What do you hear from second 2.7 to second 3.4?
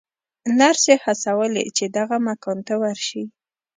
ورشي.